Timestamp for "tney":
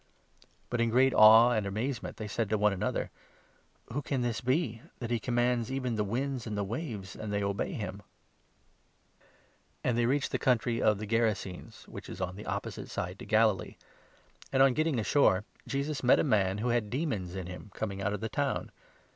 9.99-10.07